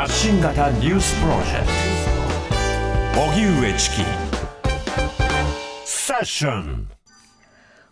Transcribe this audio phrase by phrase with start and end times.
[0.00, 1.66] 発信型ニュースプロジェク
[3.14, 3.20] ト。
[3.20, 3.96] 荻上チキ。
[5.84, 6.88] セッション。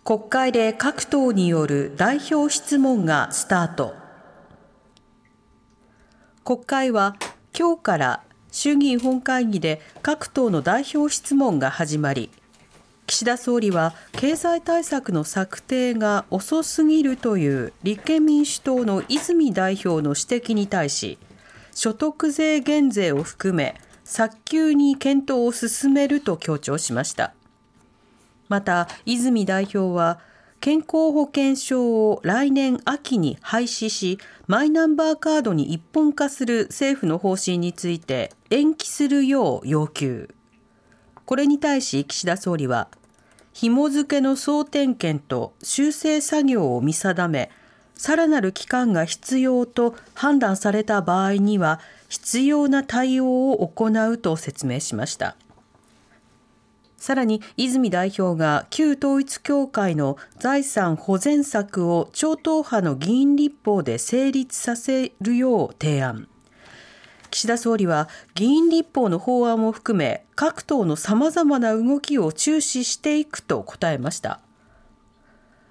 [0.05, 3.95] 国会で各党による代表質問がスタート。
[6.47, 7.15] 国会は
[7.55, 12.31] 今日から衆議院本会議で各党の代表質問が始まり
[13.07, 21.19] 岸田総理は経済対策の策定が遅すぎるという立憲民主党の泉代表の指摘に対し
[21.79, 27.35] 所得税減税を含め早急に検討を進めると強調しました。
[28.49, 30.19] また泉代表は
[30.59, 40.35] 健康保険証を来年秋に廃止しマイナンバーカードに一本化する政府の方針について延期するよう要求。
[41.27, 42.89] これに対し岸田総理は
[43.53, 47.53] 紐付けの総点検と修正作業を見定め
[47.99, 55.37] さらなる期間が必要と判断された場合には必要な対応を行うと説明しました。
[56.97, 66.29] さらに泉代表が旧統一教会の財産保全策を超党派の議員立法で成立させるよう提案。
[67.31, 74.41] 岸田総理は議員立法の法案も含め各党のさまざまな動きを注視していくと答えました。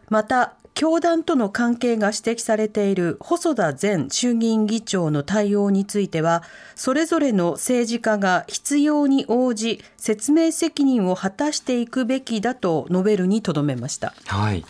[0.09, 6.43] また教団との関係が指摘されている細田前衆議院議長の対応については
[6.75, 14.13] それぞれの政治家が必要に応じ説明責任を果たしていくべきだと述べるにとどめました。
[14.27, 14.63] はい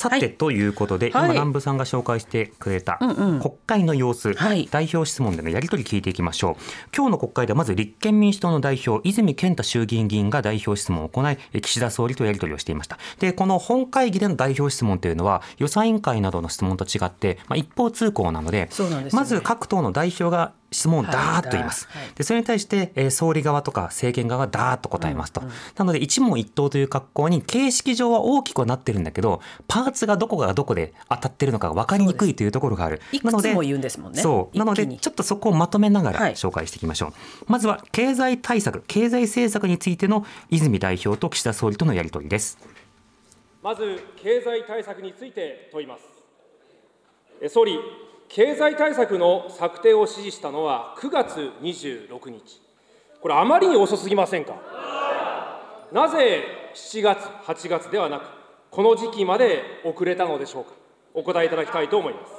[0.00, 6.54] さて、はい、ということで、今南部さんが紹介してくれた国会の様子、はい、代表質問でのやり取り聞いていきましょう。
[6.96, 12.98] 今日の国会ではまず立憲民主党の代表泉健太衆議院議員が代表質問を行い岸田総理とやり取りをしていました。
[13.18, 21.88] でこの本会議での代表質問というのは予算委員会などの質問と違って、まあ、一方通行なので、ね、まず各党の代表が質問をダーッと言います。
[21.90, 25.40] はい、でそれに対して、えー、総理側とか政権側がダーッと答えますと。
[25.40, 33.00] うんうん、なので一問一答という格好に形式上は大きくはなってるんだけどパーツがどこがどこで当たってるのかが分かりにくいというところがある。
[33.22, 34.22] なのでも言うんですもんね。
[34.22, 37.08] そうなのでちょっとそこをまとめながら紹介していきましょう。
[37.10, 42.58] はい、まずは経済対策経済政策についての泉代表と岸田総理とのやり取りです。
[43.62, 46.04] まず経済対策について問います。
[47.48, 47.78] 総理
[48.32, 52.62] 経済対策の策定を指示したのは9月26日、
[53.20, 54.54] これ、あまりに遅すぎませんか？
[55.90, 58.26] なぜ7月、8月ではなく、
[58.70, 60.70] この時期まで遅れたのでしょうか、
[61.12, 62.32] お答えいただきたいと思います。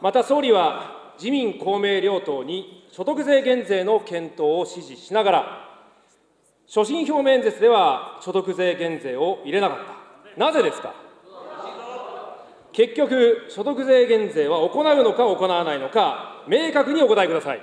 [0.00, 5.68] また総理は、自民、公明両党に所得税減税の検討を指示しながら、
[6.66, 9.78] 所信表明演説では所得税減税を入れなかっ
[10.34, 10.94] た、なぜですか？
[12.80, 17.60] 結局、所得税減税は行うのか行わないのか、明確にお答えください。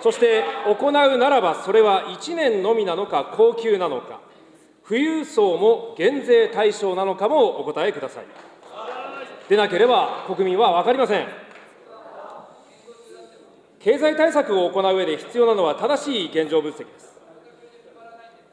[0.00, 4.20] そして行うならば、それは1年のみなのか、恒久なのか、
[4.88, 8.24] 富裕層も減税対象なのかもお答えください。
[9.50, 11.26] でなければ、国民は分かりません。
[13.78, 17.20] 経済対策を行う上で必要なのは正しい現状分析です。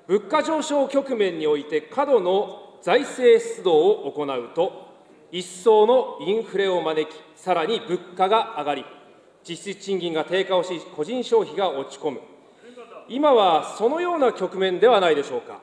[0.09, 4.89] 物価上昇局面において過度の財政出動を行うと、
[5.31, 8.85] 一層のインフレを招き、さらに物価が上がり、
[9.47, 12.21] 実質賃金が低下をし、個人消費が落ち込む、
[13.07, 15.59] 今はそのような局面ではないでしょうか、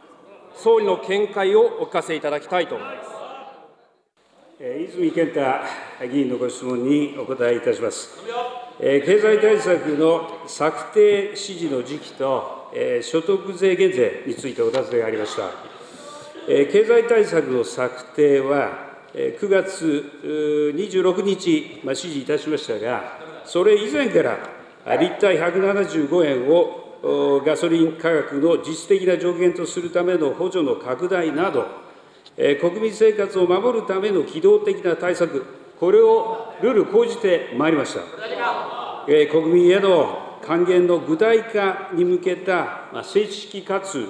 [0.55, 3.09] 総理の見解をお聞かせいただきたいと思います。
[4.61, 5.43] 泉健太
[6.11, 8.19] 議員のご質問にお答えいたします。
[8.81, 15.68] 経済対策の策定指示の時期と所得税減税についてお尋ねがありました。
[16.49, 31.67] 経済対策の策定は、9月26日、指示いたしましたが、それ以前から、リッター175円をガソリン価格の実質的な上限とするための補助の拡大など、
[32.61, 35.45] 国民生活を守るための機動的な対策、
[35.79, 38.01] これをルール講じてまいりました。
[39.07, 44.07] 国民への還元の具体化に向けた正式かつ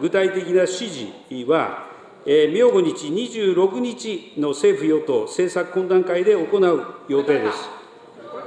[0.00, 1.06] 具体的な指示
[1.46, 1.86] は、
[2.26, 7.68] 明後日26日の政府・与党政策懇談会で行う予定です。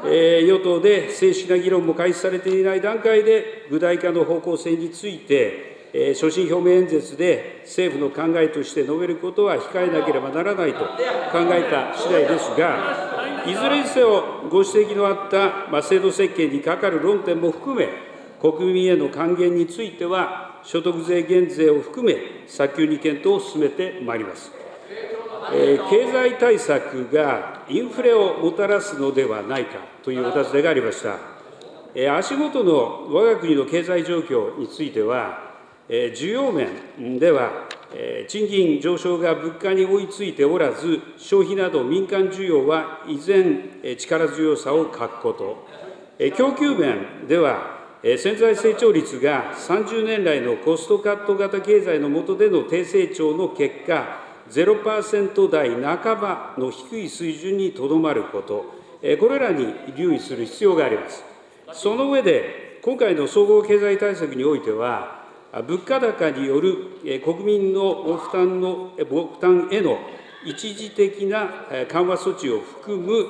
[0.05, 10.87] え与党で正式な議論も開始されていない段階で、具体化の方向性についてえ、所信表明演説で政府の考えとして述べることは控えなければならないと考
[11.51, 17.89] えた次第ですが、いずれにせよ、ご指摘のあったま制度設計にかかる論点も含め、
[18.39, 22.17] 国民への還元については、所得税減税を含め、
[22.47, 24.51] 早急に検討を進めてまいります。
[25.89, 31.17] 経済対策がインフレをもたらすのではないかというお尋ねがありました。
[32.15, 35.51] 足元の我が国の経済状況については、
[35.89, 37.67] 需要面では、
[38.29, 45.67] 賃金上昇が物価に追いついておらず、消費など民間需要は依然、力強さを欠くこと、
[46.37, 54.19] 供給面では、潜在成長率が30年来のコストカット型経済の下での低成長の結果、
[54.49, 58.73] 0%台半ばの低い水準にとどまること、
[59.19, 61.23] これらに留意する必要があります。
[61.73, 65.21] その上で、今回の総合経済対策においては、
[65.53, 66.75] 物価高による
[67.23, 69.99] 国民の負担の負担への
[70.43, 71.47] 一時的な
[71.87, 73.27] 緩和措置を含む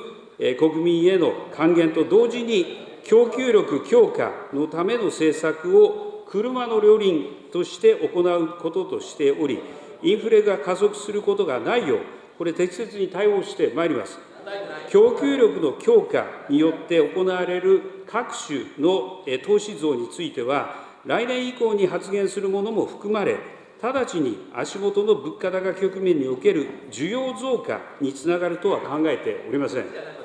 [0.56, 9.60] 国民への還元と同時に、供給力強化のための政策を車の両輪として行うこととしており、
[10.02, 11.98] インフレが加速することがないよう、
[12.38, 14.18] これ、適切に対応してまいります。
[14.90, 23.36] 供給力の強化によって行われる各種の投資増については、来年以降に発現するものも含まれ、
[23.82, 30.21] 直ちに足元の物価高局面における需要増加につながるとは考えておりません。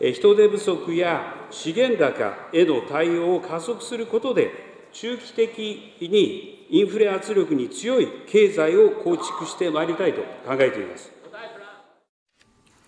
[0.00, 4.50] 人手不足や資源高への対応を加速することで、
[4.92, 5.58] 中期的
[6.00, 11.13] にインフレ圧力に強い経済を構築してまいりたいと考えています。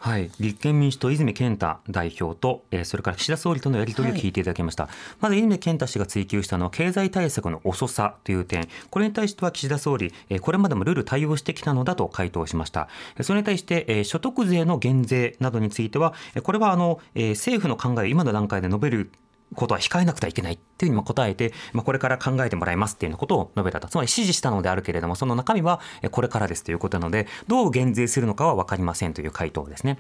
[0.07, 12.87] はい、立憲民主党、泉健太代表と、えー、それから岸田総理とのやり取りを聞いていただきました、はい、まず泉健太氏が追及したのは経済対策の遅さという点、これに対しては岸田総理、えー、これまでもルール対応してきたのだと回答しました。
[13.21, 16.15] それに対して、えー、所得税の減税などについては、
[16.45, 19.11] これはあの、えー、政府の考えを今の段階で述べる
[19.55, 23.89] ことは控えなくてはいけないっていうふうに答えて、まあ、これから考えてもらいますっていうようなことを述べたと。
[23.89, 29.99] つまり指示したのであるけれども、その中身はこれからですということなので、どう減税するのかは分かりませんという回答ですね。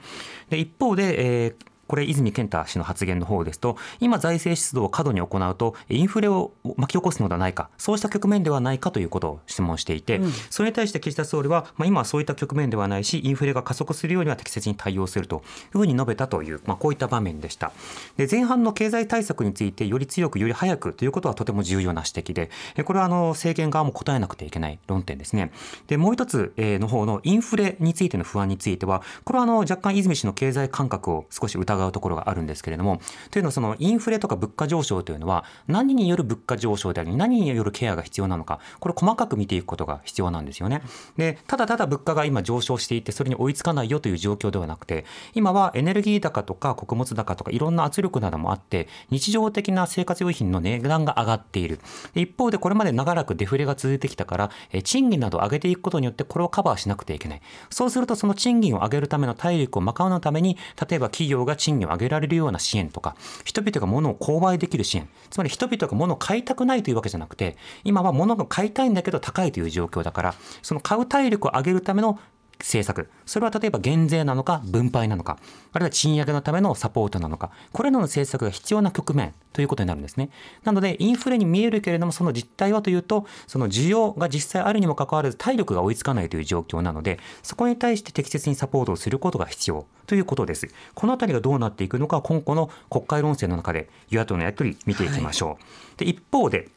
[0.50, 1.54] で一方で、えー
[1.86, 15.42] これ泉健太氏の発言の方ですと今財政出動を過度に行うとインフレを巻き起こすのではないかそうした局面ではないかということを質問していて、うん、それに対して岸田総理は、まあ、今はそういった局面ではないしインフレが加速するようには適切に対応するという
[15.78, 17.72] ふうに述べたという、まあ、こういった場面でした。
[18.16, 22.50] で前半の経済対策についてより強くより早くということはとても重要な指摘で
[22.84, 25.50] これはあの政権側も答えなくてはいけない論点ですね。
[25.86, 33.00] でもう一つの方のインフレについての不安についてはこれはあの若干泉氏の経済感覚を少し疑うところがあるんですけれども、
[33.30, 40.82] というのはそのインフレとか物価上昇というのは何による物価上昇であり、何によるケアが必要なのか、これ細かく見ていくことが必要なんですよね。
[41.16, 51.80] で、ただただ物価が今上昇していて、それに追いつかないよという状況ではなくて、今はエネルギー高とか穀物高とかいろんな圧力などもあって、日常的な生活用品の値段が上がっている。
[52.14, 54.50] 一方でこれまで長らくデフレが続いてきたから、
[54.84, 57.42] 賃金などを上げていくことによってこれをカバーしなくてはいけない。
[57.70, 60.56] そうするとその賃金を上げるための体力を賄うために、
[60.88, 72.18] 例えば企業が賃金を上げられるような支援とか、人々が物を購買できる支援、つまり人々が物を買いたくないというわけじゃなくて、今は物が買いたいんだけど高いという状況だから、その買う体力を上げるための
[72.58, 73.08] 政策。
[73.26, 75.38] それは例えば減税なのか分配なのか、
[75.72, 80.30] あるいは賃上げのためのサポートなのか、これらの政策が必要な局面ということになるんですね。
[80.64, 90.68] なので、インフレに見えるけれども、その実態はというと、その需要が実際あるにもかかわらず体力が追いつかないという状況なので、そこに対して適切にサポートをすることが必要ということです。
[90.94, 95.48] このあたりがどうなっていくのか、今後の国会論戦の中で与野党のやり取り見ていきましょう。
[95.50, 95.58] はい、
[95.98, 96.68] で一方で、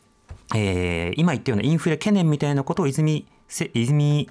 [0.55, 3.27] えー、今言ったようなインフレ懸念みたいなことを泉
[3.73, 4.29] 泉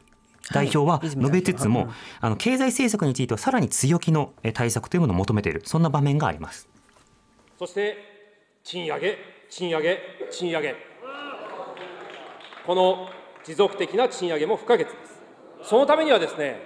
[0.52, 1.88] 代表は述べつつも、はい、
[2.20, 6.68] あの経済政策についてはさらに強気の対策というものを求めている、そんな場面があります。
[7.58, 7.96] そして
[8.62, 9.18] 賃上げ、
[9.50, 9.98] 賃上げ、
[10.30, 10.76] 賃上げ、
[12.66, 13.08] この
[13.44, 15.22] 持続的な賃上げも不可欠です。
[15.62, 16.60] そのためにはですね、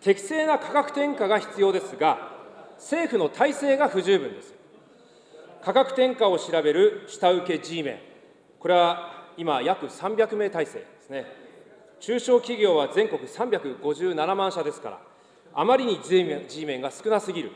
[0.00, 2.30] 適正な価格転嫁が必要ですが、
[2.76, 4.54] 政府の体制が不十分です。
[5.64, 7.98] 価格転嫁を調べる下請け G メン、
[8.58, 11.41] これは今、約300名体制ですね。
[12.02, 15.00] 中小企業は全国357万社ですから、
[15.54, 16.24] あまりに G
[16.66, 17.52] メンが少なすぎる、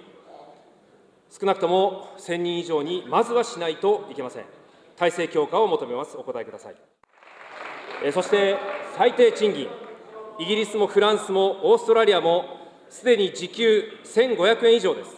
[1.28, 4.44] 少なくとも1000人以上にまずはしないといけません。
[4.94, 6.16] 体制強化を求めます。
[6.16, 6.76] お答えください。
[8.04, 8.56] えそして
[8.96, 9.68] 最低賃金、
[10.38, 12.44] イギリスもフランスもオーストラリアも
[12.88, 15.10] すでに時給1500円以上です。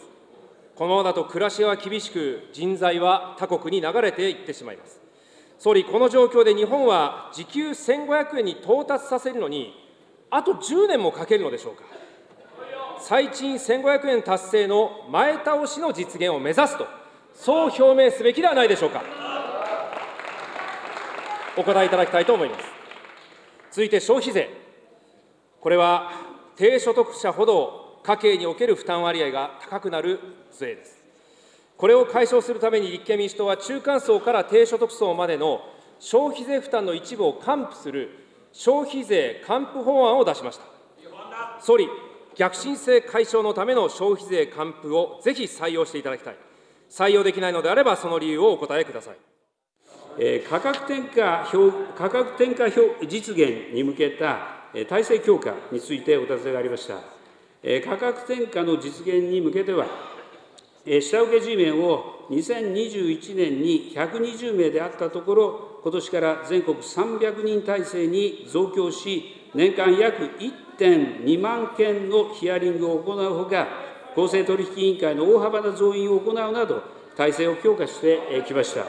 [0.73, 5.08] このままだと暮らしは厳しく、人材は他国に流れていってしまいます。
[5.59, 9.75] 総理、この状況で日本は時給1500円に到達させるのに、
[10.31, 11.83] あと10年もかけるのでしょうか。
[13.01, 16.87] 最賃1500円達成の前倒しの実現を目指すと、
[17.33, 19.03] そう表明すべきではないでしょうか。
[21.57, 22.65] お答えいただきたいと思います。
[23.71, 24.49] 続いて消費税。
[25.59, 26.13] これは
[26.55, 30.98] 低所得者ほど家計における負担割合が高くなる税です。
[31.79, 35.61] これを解消するために立憲民主党は中間層から低所得層までの
[35.97, 38.09] 消費税負担の一部を還付する
[38.51, 40.65] 消費税還付法案を出しました。
[41.61, 41.87] 総理、
[42.35, 46.35] 逆進性解消のための消費税還付をぜひ採用していただきたい。
[46.89, 49.15] 採用できないのであれば、その理由をお答えください。
[50.17, 51.45] え価格転嫁
[51.95, 56.95] 価格転嫁実現に向けた体制強化についてお尋ねがありました。
[57.85, 59.85] 価格転嫁の実現に向けては、
[61.01, 70.23] 下請け G メンを2021年に120名であったところ、今年から全国300人体制に増強し、年間約
[70.79, 73.67] 1.2万件のヒアリングを行うほか、
[74.15, 76.81] 公正取引委員会の大幅な増員を行うなど、
[77.15, 78.85] 体制を強化してきました。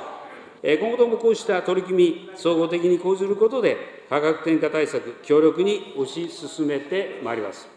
[0.63, 3.77] 今後ともこうした取り組み、総合的に講ずることで、
[4.09, 7.69] 価格転嫁対策、強力に推し進めてまいります。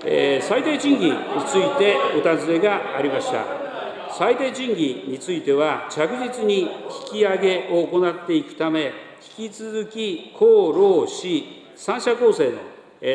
[0.00, 3.61] 最低賃金についてお尋ねがありました。
[4.18, 6.68] 最低賃金については、着実に引
[7.20, 8.92] き上げを行っていくため、
[9.38, 12.58] 引き続き公労使三者構成の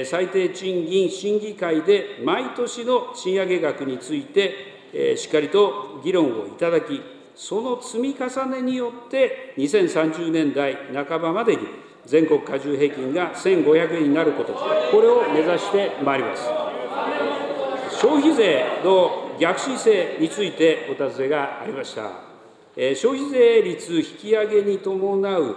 [0.06, 7.02] 最低賃金審議会で毎年の賃上げ額について、しっかりと議論をいただき、
[7.36, 11.62] その積み重ねによって、2030年代半ばまでに
[12.06, 16.50] 全国加重平均が1500円になること、これを目指してまいります。
[18.02, 22.12] 消費税の逆進性についてお尋ねがありました。
[22.96, 25.56] 消費税率引き上げに伴う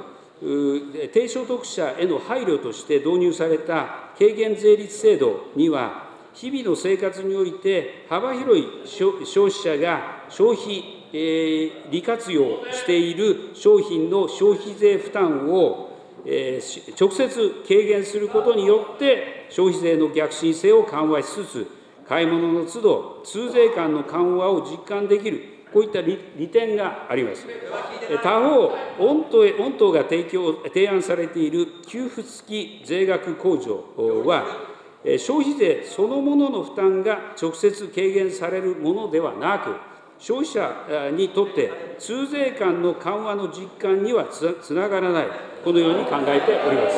[1.12, 15.90] 低所得者への配慮として導入された軽減税率制度には、日々の生活において幅広い消費者が消費、利活用している商品の消費税負担を
[16.98, 21.66] 直接軽減することによって、消費税の逆進性を緩和しつつ、
[22.10, 27.46] 買い物の都度、通税間の緩和を実感できる、こういった利点があります。
[28.20, 34.44] 他方、御党御党が提供提案されている給付付き税額控除は、
[35.18, 39.76] 消費税そのものの負担が直接軽減されるものではなく、
[40.18, 45.26] 消費者にとって通税間の緩和の実感にはつながらない、
[45.62, 46.96] このように考えております。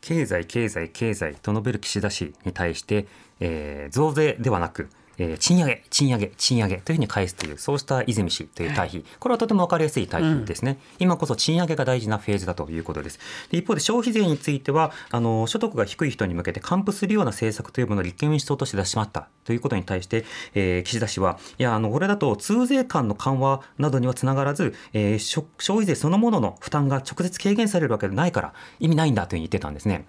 [0.00, 3.06] 経済、経済、経済と述べる岸田氏に対して、
[3.40, 4.88] えー、増税ではなく、
[5.20, 13.20] えー、賃上げ、賃上げ、賃上げというふうに返すという、そうした泉氏という対比、はい、これはとても分かりやすい対比ですね、うん、今こそ賃上げが大事なフェーズだということです。
[13.50, 30.06] で一方で消費税についてはあの、所得が低い人に向けて還付するような政策というものを立憲民主党として出しまったということに対して、えー、岸田氏は、いや、あのこれだと通税間の緩和などにはつながらず、えー、消費税そのものの負担が直接軽減されるわけでないから、意味ないんだというふうに言ってたんですね。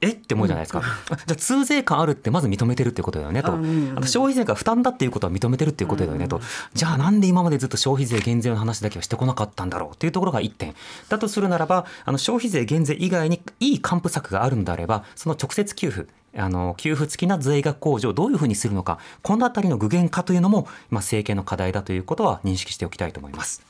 [0.00, 0.10] え？
[0.10, 6.40] って思うじゃないですか、うん、 じゃあ通税感あるってまず認めてるってことだよねと、あと消費税が負担だっていうことは認めてるっていうことだよねと、
[6.74, 10.74] じゃあなんで今までずっと消費税減税の話だけはしてこなかったんだろうっていうところが1点。
[11.08, 23.62] だとするならばあの消費税減税以外にいい還付策があるんであればその直接給付あの給付付きな税額控除をどういうふうにするのかこのあたりの具現化というのも今政権の課題だということは認識しておきたいと思います。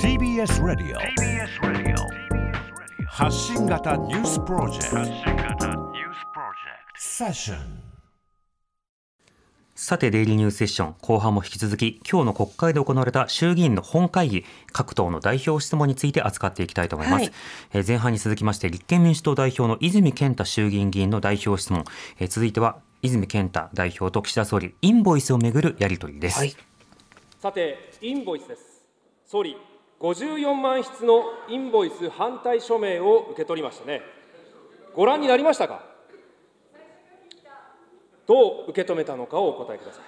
[0.00, 2.28] TBS ラディオ
[3.06, 5.47] 発信型ニュースプロジェクト
[9.74, 17.22] さて、デイリーニュースセッション、後半も引き続き、今日の国会で行われた衆議院の本会議、各党の代表質問について扱っていきたいと思います。
[17.24, 17.32] はい、
[17.72, 21.84] え前半に続きまして、立憲民主党代表の泉健太衆議院議員の代表質問、
[22.20, 26.38] え続いては、泉健太代表と岸田総理、インボイスをめぐるやり取りです。
[26.38, 26.54] はい、
[27.40, 28.86] さて、インボイスです。
[29.26, 29.56] 総理、
[29.98, 34.02] 54万筆のインボイス反対署名を受け取りましたね。
[34.94, 35.97] ご覧になりましたか？
[38.28, 40.02] どう受け止めたのかをお答えください。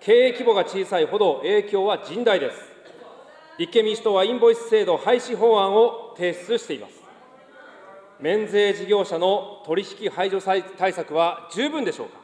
[0.00, 2.58] 経営規模が小さいほど影響は甚大です。
[3.56, 7.00] 立憲民主党はインボイス制度廃止法案を提出しています。
[8.18, 12.18] 免税事業者の取引排除対策は十分でしょうか。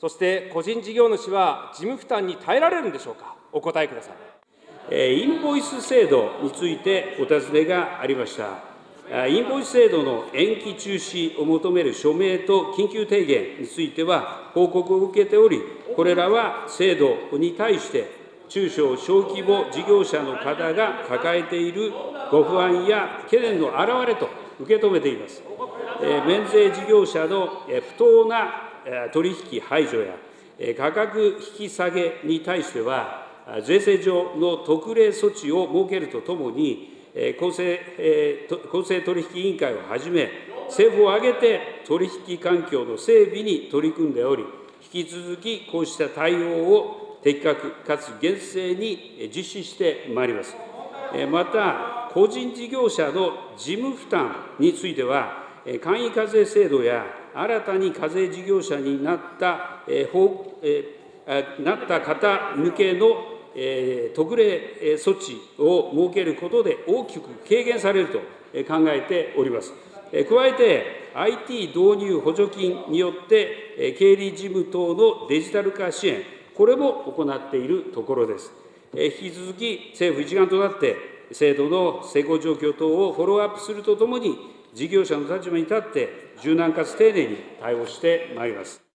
[0.00, 3.34] そして個人事業主は事務負担に耐えられるんでしょうか。
[3.50, 4.10] お答えくださ
[4.90, 5.22] い。
[5.22, 8.67] インボイス制度についてお尋ねがありました。
[9.10, 15.62] インボイス制度の延期中止を求める署名と緊急提言については、報告を受けており、
[15.96, 18.18] これらは制度に対して、
[18.50, 21.92] 中小小規模事業者の方が抱えている
[22.30, 24.28] ご不安や懸念の表れと
[24.60, 25.42] 受け止めています。
[26.26, 30.14] 免税事業者の不当な取引排除や
[30.76, 33.26] 価格引き下げに対しては、
[33.64, 36.97] 税制上の特例措置を設けるとともに、
[37.38, 37.80] 公正
[38.70, 40.30] 公正取引委員会をはじめ、
[40.68, 44.44] 政府を挙げて取引環境の整備に取り組んでおり、
[44.92, 50.56] 引き続きこうした対応を的確かつ厳正に実施してまいります。
[51.30, 55.44] また、個人事業者の事務負担については、
[55.82, 68.18] 簡易課税制度や新たに課税事業者になった、えー、なった方向けの、え、特例措置を設けることで大きく軽減されると
[68.66, 69.72] 考えております。
[70.12, 76.22] 加えて、IT 導入補助金によって、経理事務等のデジタル化支援、
[76.54, 78.52] これも行っているところです。
[78.94, 80.96] 引き続き政府一丸となって、
[81.32, 84.38] 制度の成功状況等をフォローアップするとともに、
[84.72, 86.08] 事業者の立場に立って、
[86.40, 88.87] 柔軟かつ丁寧に対応してまいります。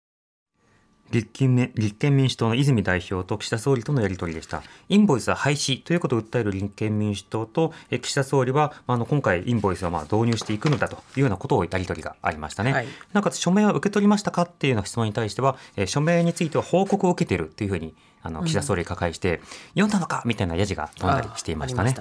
[1.14, 4.64] 立憲立憲民主党の泉代表と岸田総理とのやり取りでした。
[4.90, 12.74] インボイスは廃止ということを訴える立憲民主党と岸田総理はあの今回インボイスはまあ導入していくのだというようなことをやり取りがありましたね。
[12.74, 17.94] はい、なおかつ署名は受け取りましたかっていうような質問に対しては、え署名については報告を受けているというふうに
[18.24, 19.44] あの岸田総理が抱えして、うん、
[19.82, 21.94] 読んだのかみたいなやじが飛んだりしていましたね。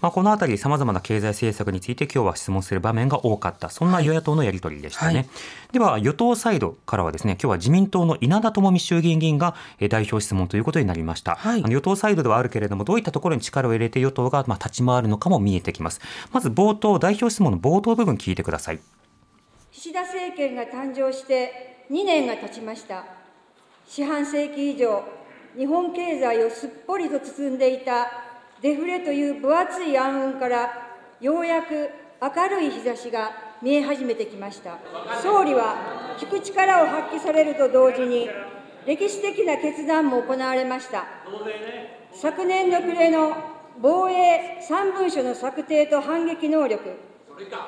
[0.00, 5.14] まあ、このあたり、さまざまな経済政策について、今日は質問する場面が多かった、そんな与野党のやり取りでしたね。
[5.14, 5.26] はい、
[5.72, 9.54] では、与党サイドからはですね、今日は自民党の稲田朋美衆議院議員が
[9.88, 11.36] 代表質問ということになりました。
[11.36, 16.02] はい、あの与党サイドではあるけれども、どういったところに力を入れて与党がまあ立ち回るのかも見えてきます。
[16.32, 18.80] まず冒頭、代表質問の冒頭部分聞いてください。
[19.72, 23.06] 岸田政権が誕生して2年が経ちました。
[23.86, 25.02] 四半世紀以上、
[25.56, 28.10] 日本経済をすっぽりと包んでいた
[28.60, 30.88] デフレという分厚い暗雲から
[31.20, 33.30] ようやく明るい日差しが
[33.62, 34.78] 見え始めてきました。
[35.22, 38.28] 総理は聞く力を発揮されると同時に
[38.86, 41.06] 歴史的な決断も行われました。
[42.12, 43.36] 昨年の暮れの
[43.80, 46.80] 防衛3文書の策定と反撃能力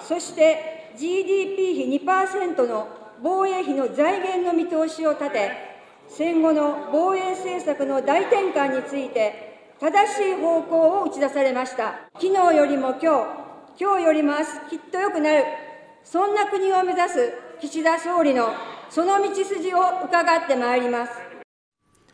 [0.01, 2.89] そして GDP 比2%の
[3.23, 5.76] 防衛費の財源の見通しを立て
[6.09, 12.09] 戦後の防衛政策の大転換について、正しい方向を打ち出されました。
[12.15, 13.09] 昨日よりも今日、
[13.79, 15.45] 今日よりも明日、きっと良くなる、
[16.05, 18.49] そんな国を目指す岸田総理の
[18.89, 21.26] その道筋を伺ってまいります。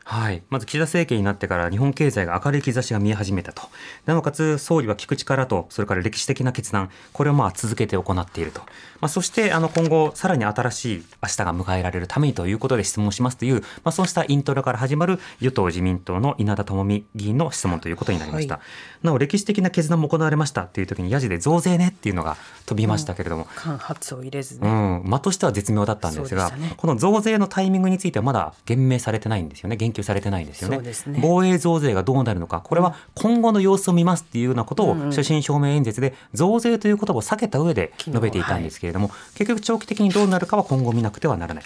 [0.04, 3.62] はい、まず岸田政権になってから日本経済が明るい兆しが見え始めたと。
[4.06, 8.60] なおかつ総理は聞く力とそれから歴史的な決断これをまあ続けて行っていると、
[9.00, 18.60] まあ、そしてあの今後さらに新しい明日が迎えられるためにということで質問しますという、まあ、そうしたイントロから始まる与党自民党の稲田朋美議員の質問ということになりました、は
[19.02, 22.36] い、なお歴史的な決断も行われましたっていう時にやじで増税ねっていうのが
[22.66, 24.72] 飛びましたけれども、間髪を入れずね、う
[25.06, 32.60] ん、間としては絶妙だったんですが、ね、この増税のタイミングについてはまだ言明されてないんですよね言及されてないんですよね、ね、防衛増税がどうなるのか。
[32.60, 41.64] これは今後の様子を見ますっていうようなことを所信表明演説で増税という言葉を避けた上で述べていたんですけれども、はい、結局長期的にどうなるかは今後見なくてはならない。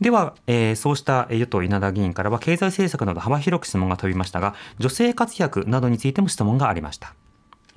[0.00, 7.14] では、えー、そうした与党稲田議員からは経済政策など幅広く質問が飛びましたが女性活躍などについても質問がありました。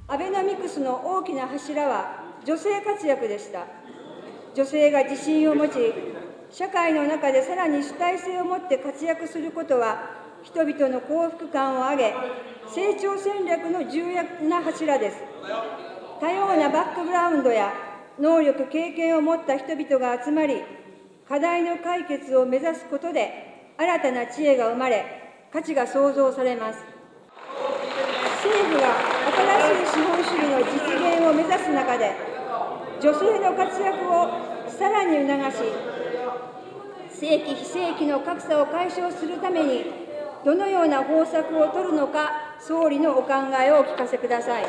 [0.08, 3.66] アベノミクスの大きな柱は女性活躍でした。
[4.56, 5.94] 女性が自信を持ち
[6.58, 10.10] 社会の中でさらに主体性を持って活躍することは、
[10.42, 12.14] 人々の幸福感を上げ、
[12.74, 15.18] 成長戦略の重要な柱です。
[16.22, 17.74] 多様なバックグラウンドや
[18.18, 20.64] 能力、経験を持った人々が集まり、
[21.28, 25.04] 課題の解決を目指すことで、新たな知恵が生まれ、
[25.52, 26.80] 価値が創造されます。
[28.46, 28.96] 政府が
[29.60, 32.16] 新しい資本主義の実現を目指す中で、
[33.02, 34.30] 女性の活躍を
[34.70, 35.95] さらに促し、
[37.20, 39.86] 正規、非正規の格差を解消するために、
[40.44, 44.66] どのような方策を取るのか、総理のお考えをお聞かせください。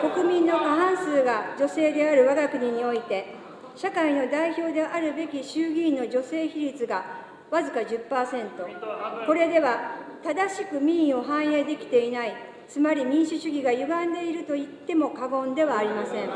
[0.00, 3.34] 国民の過半数が女性である我が国において、
[3.74, 7.04] 社会の代表であるべき衆議院の女性比率が
[7.50, 9.92] わずか10%、これでは
[10.24, 12.34] 正しく民意を反映できていない、
[12.66, 16.28] つまり民主主義が歪んでいると言っても過言ではありません。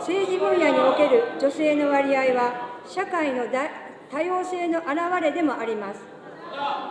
[0.00, 3.44] 政治分野における女性の割合は社会の
[4.10, 6.00] 多様性の表れでもあります。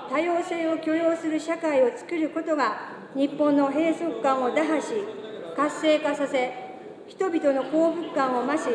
[0.10, 4.94] 多様性を許容する社会を作ることが、日本の閉塞感を打破し、
[5.58, 6.54] 活性化させ、
[7.06, 8.70] 人々の幸福感を増し、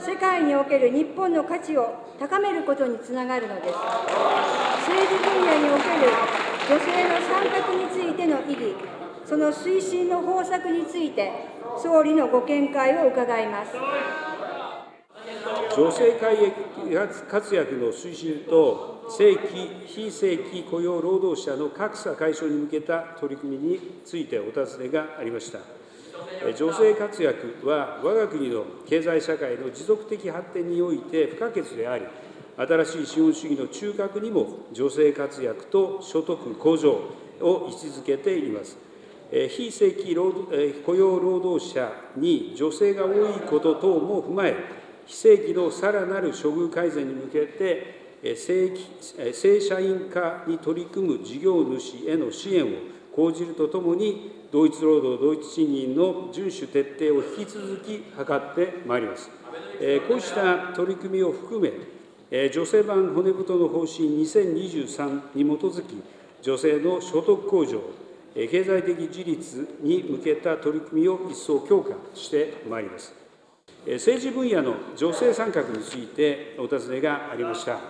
[0.00, 3.74] 世界における日本の価値を高めることにつながるのです。
[4.88, 6.08] 政治分野における
[6.70, 8.74] 女性の参画についての意義、
[9.26, 11.30] その推進の方策について、
[11.82, 13.72] 総理のご見解を伺います。
[15.76, 16.36] 女性開
[16.94, 25.58] 発活躍の推進と正規、非正規雇用労働者の格差解消に向けた取り組みについてお尋ねがありました。
[26.56, 32.04] 女性活躍は我が国の経済社会の持続的発展において不可欠であり、
[32.56, 36.92] 新しい資本主義の中核にも女性活躍と所得向上
[37.40, 38.76] を位置づけています。
[39.48, 40.32] 非正規労
[40.84, 44.81] 雇用労働者に女性が多いこと等も踏まえ、
[45.12, 48.00] 非正規のさらなる処遇改善に向けて、
[48.34, 48.72] 正
[49.34, 52.68] 正社員化に取り組む事業主への支援を
[53.14, 59.28] 講じるとともに、同一労働同一賃金の遵守徹底を引き続き図ってまいります。
[60.08, 66.02] こうした取り組みを含め、女性版骨太の方針2023に基づき、
[66.40, 67.82] 女性の所得向上、
[68.34, 73.21] 経済的自立に向けた取り組みを一層強化してまいります。
[73.86, 77.80] 政治分野の女性参画についてお尋ねがありました。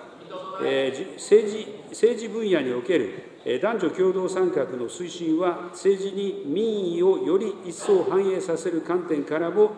[0.58, 3.12] 政治政治分野における
[3.60, 9.72] 男女共同参画の推進は、政治に民意をより一層反映させる観点からも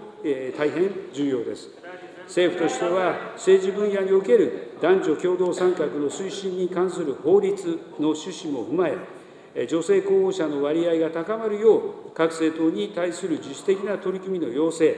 [0.57, 1.70] 大変重要です。
[2.27, 7.66] 政府としては、政治分野における男女共同参画の推進に関する法律
[7.98, 8.88] の趣旨も踏ま
[9.57, 14.94] え、女性候補者の割合が高まるよう、各政党に対する自主的な取り組みの要請、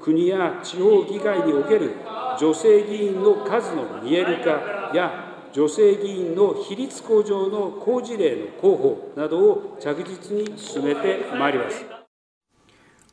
[0.00, 1.94] 国や地方議会における
[2.38, 11.95] 女性議員の数の見える化や、女性議員の比率向上の好事例の広報などを着実に進めてまいります。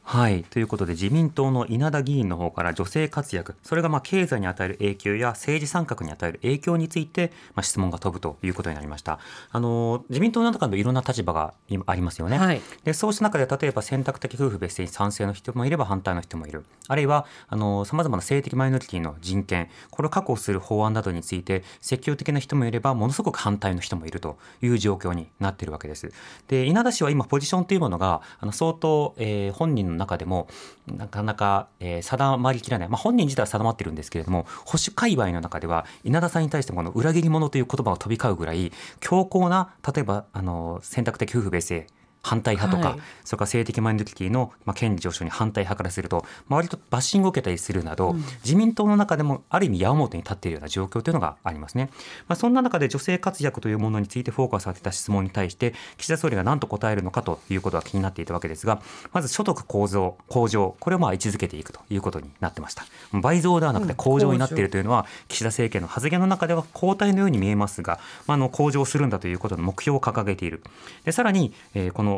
[0.06, 0.44] はい。
[0.44, 9.20] ということで、自民党の稲田議員の方から女性活躍、それがまあ経済に与える影響や政治参画に与える影響について、まあ、質問が飛ぶということになりました。
[9.50, 11.54] あの、自民党の中でもいろんな立場が
[11.86, 12.38] ありますよね。
[12.38, 16.66] はい、でそうした中で、例えば選択的夫婦別姓に賛成の人もいれば反対の人もいる。
[16.89, 26.12] あるいは、あの、様々な性的マイノリティの人権、これを確保する法案などについて、積極的な人もいれば、ものすごく反対の人もいるという状況になっているわけです。
[26.50, 30.47] で、稲田氏は今、ポジションというものが、あの相当、えー、本人の中でも、
[30.88, 41.88] なかなか、えー、定まりきらない、まあ、本人自体は定まってるんですけれども保守界隈の中では稲田さんに対してこの裏切り者という言葉が飛び交うぐらい強硬な例えばあの選択的夫婦別姓
[42.23, 51.89] 反対派とか、はい、それから性的マイノリティの、まあ、権利上昇に反対派からすると、まあ、割とバッシングを受けたりするなど、うん、自民党の中でもある意味矢面に立っているような状況というのがありますね。
[52.27, 58.81] まあ、そんな中で女性活躍というものについてフォーカスされた質問に対して岸田総理が何と答えるのかということが気になっていたわけですが
[59.12, 62.86] まず所得構造向上これをまあ位置づけていくということになってました。
[63.12, 70.63] 倍増ではなくて向上になっているというのは、岸田政権の発言の中では後退のように見えますが、まあ、あの向上するんだということの目標を掲げている。
[71.05, 72.12] でさらに、えー、この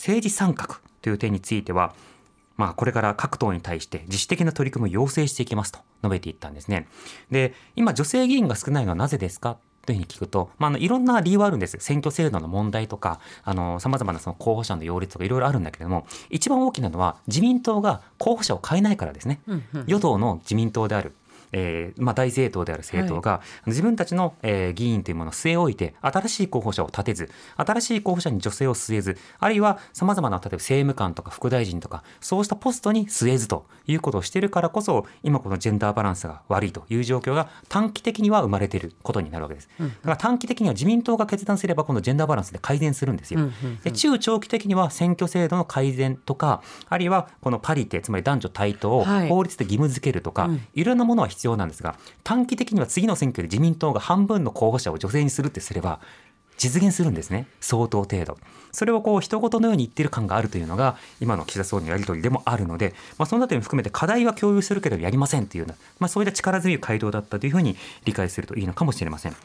[0.00, 1.94] 政治参画という点については、
[2.56, 6.88] まあ、これから各党に対して自主的な取り組みを要請していきますと述べていったんですね。
[7.30, 11.76] で、今、女性議員が少ないのはなぜですかというふうに聞くと、まあ、あのいろんな理由はあるんです。
[11.80, 19.42] 選挙制度の問題とか、あの、様々なその候補者の擁立とかいろいろあるんだけれども、一番大きなのは自民党が候補者を変えないからですね。
[19.86, 21.12] 与党の自民党である
[21.52, 39.68] えーまあ、大政党である政党が、はい、自分たちの、えー、議員というものを据え置いて新しい候補者を立てず新しい候補者に女性を据えずあるいはさまざまな例えば政務官とか副大臣とかそうしたポストに据えずということをしているからこそ今このジェンダーバランスが悪いという状況が短期的には生まれていることになるわけです。
[39.78, 43.40] だから短期的には自民党が決断すればこのジェンダーバランスで改善するんですよ。
[43.82, 56.00] で中長期的には選挙制度の改善とかあるいはこのパリテつまり男女対等を法律で義務付けるとか、はい、いろんなものは必必要なんですが短期的には次の選挙で自民党が半分の候補者を女性にするってすれば
[56.58, 57.46] 実現するんですね。
[57.60, 58.36] 相当程度。
[58.70, 69.36] それをこう一言のように言ってる感があるというのが今の岸田総理のやり取りでもあるので、まあ、そのあたりも含めて課題は共有するけどやりませんというような、まあ、そういった力強い回答だったというふうに理解するといいのかもしれません。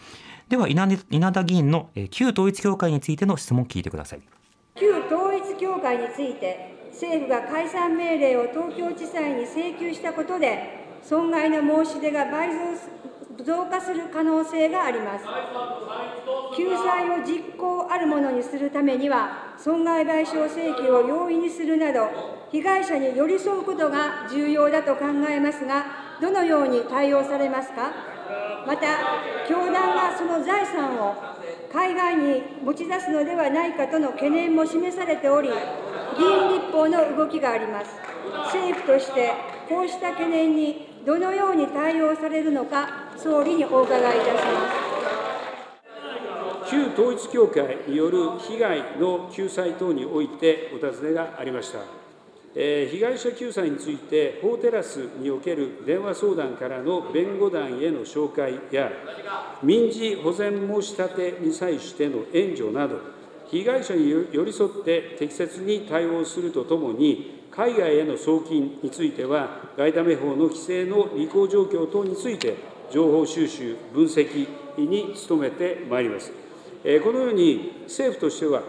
[0.50, 0.88] では稲
[1.32, 4.22] 田議員の旧統一教会についての質問を聞いてください。
[4.76, 12.58] 旧統一教会について政府が解散命令を東京地裁に請求したことで損害の申し出が倍増
[13.44, 15.26] 増加する可能性があります。
[16.58, 22.08] 救済を実行あるものにするためには、損害賠償請求を容易にするなど、
[22.52, 25.86] 被害者に寄り添うことが重要だと考えますが、
[26.22, 27.91] どのように対応されますか？
[28.65, 28.88] また、
[29.48, 31.13] 教団がその財産を
[31.72, 35.50] 海外に持ち出すのではないかとの懸念も示されており、
[36.18, 37.91] 議員立法の動きがあります。
[38.46, 39.34] 政府として
[39.70, 44.41] こうした懸念にどのように対応されるのか、総理にお伺いいたしま
[46.65, 46.72] す。
[46.72, 51.80] 旧統一教会による被害の救済等においてお尋ねがありました。
[52.56, 58.91] え、被害者救済について、法テラスにおける電話相談からの弁護団への紹介や、
[59.62, 62.98] 民事保全申し立てに際しての援助など、
[63.52, 72.58] 被害者に寄り添って適切に対応するとともに、海外への送金については、外為法の規制の履行状況等について、
[72.91, 76.32] 情報収集、分析に努めてまいります。
[77.04, 78.62] このように政府としては、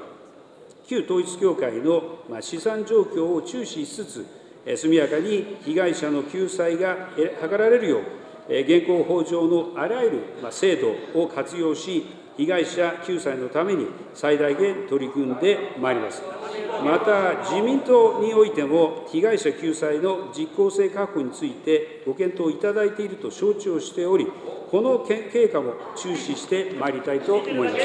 [0.87, 4.27] 旧統一教会の資産状況を注視しつつ、
[4.77, 8.03] 速やかに被害者の救済が図られるよう、
[8.49, 10.21] 現行法上のあらゆる
[10.51, 16.36] 制度を活用し、被害者救済のために最大限取り組んでまいります。
[16.85, 24.27] また、自民党においても、被害者救済の実効性確保についてご検討いただいていると承知をしており、
[24.71, 27.77] この経過も注視してまいりたいと思います。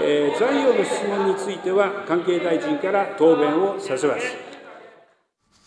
[0.00, 4.36] えー、残余の質問については、関係大臣から答弁をさせます。